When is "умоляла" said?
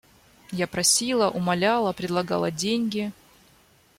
1.29-1.93